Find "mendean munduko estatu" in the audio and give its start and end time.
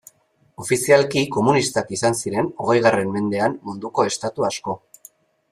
3.19-4.49